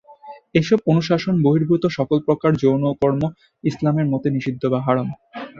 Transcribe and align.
এইসব 0.55 0.79
অনুশাসন 0.91 1.35
বহির্ভূত 1.45 1.83
সকল 1.97 2.17
প্রকার 2.27 2.51
যৌনকর্ম 2.61 3.21
ইসলামী 3.63 4.03
মতে 4.11 4.27
নিষিদ্ধ 4.35 4.63
বা 4.67 4.79
হারাম। 4.85 5.07